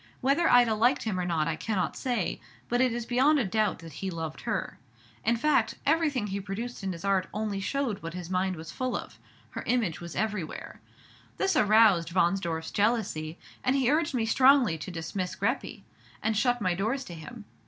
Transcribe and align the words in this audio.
Whether 0.19 0.49
Ida 0.49 0.73
liked 0.73 1.03
him 1.03 1.19
or 1.19 1.25
not 1.25 1.47
I 1.47 1.55
cannot 1.55 1.95
say; 1.95 2.41
but 2.69 2.81
it 2.81 2.91
is 2.91 3.05
beyond 3.05 3.37
a 3.37 3.45
doubt 3.45 3.77
that 3.85 3.93
he 4.01 4.09
loved 4.09 4.41
her. 4.41 4.79
In 5.23 5.37
fact, 5.37 5.75
everything 5.85 6.25
he 6.25 6.41
produced 6.41 6.81
in 6.83 6.91
his 6.91 7.05
art 7.05 7.27
only 7.31 7.59
showed 7.59 8.01
what 8.01 8.15
his 8.15 8.27
mind 8.27 8.55
was 8.55 8.71
full 8.71 8.97
of, 8.97 9.19
her 9.51 9.61
image 9.67 10.01
was 10.01 10.15
everywhere. 10.15 10.81
This 11.37 11.55
aroused 11.55 12.15
Wahnsdorf's 12.15 12.71
jealousy, 12.71 13.37
and 13.63 13.75
he 13.75 13.91
urged 13.91 14.15
me 14.15 14.25
strongly 14.25 14.75
to 14.79 14.89
dismiss 14.89 15.35
Greppi, 15.35 15.83
and 16.23 16.35
shut 16.35 16.61
my 16.61 16.73
doors 16.73 17.03
to 17.03 17.13
him. 17.13 17.45